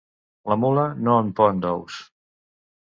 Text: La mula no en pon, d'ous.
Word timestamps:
La 0.51 0.57
mula 0.61 0.87
no 1.09 1.19
en 1.25 1.31
pon, 1.41 1.63
d'ous. 1.67 2.03